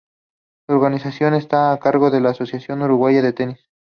[0.67, 3.59] Su organización está a cargo de la Asociación Uruguaya de Tenis.